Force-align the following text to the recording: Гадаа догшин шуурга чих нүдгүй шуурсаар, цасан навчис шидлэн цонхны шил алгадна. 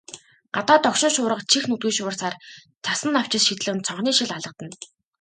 Гадаа 0.55 0.77
догшин 0.83 1.11
шуурга 1.15 1.43
чих 1.51 1.63
нүдгүй 1.67 1.93
шуурсаар, 1.97 2.35
цасан 2.85 3.09
навчис 3.13 3.43
шидлэн 3.47 3.79
цонхны 3.85 4.11
шил 4.17 4.31
алгадна. 4.35 4.67